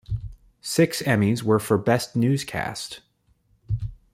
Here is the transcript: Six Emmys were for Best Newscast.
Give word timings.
Six 0.63 1.03
Emmys 1.03 1.43
were 1.43 1.59
for 1.59 1.77
Best 1.77 2.15
Newscast. 2.15 3.01